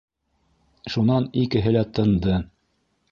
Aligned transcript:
Шунан 0.93 1.27
икеһе 1.41 1.73
лә 1.75 1.83
тынды. 1.99 2.39